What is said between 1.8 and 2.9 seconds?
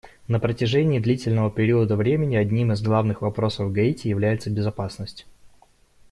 времени одним из